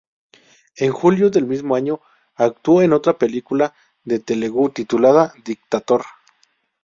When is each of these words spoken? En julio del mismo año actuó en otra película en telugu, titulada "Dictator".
En 0.77 0.91
julio 0.91 1.29
del 1.29 1.45
mismo 1.45 1.75
año 1.75 2.01
actuó 2.33 2.81
en 2.81 2.91
otra 2.91 3.19
película 3.19 3.75
en 4.03 4.19
telugu, 4.23 4.71
titulada 4.71 5.31
"Dictator". 5.45 6.01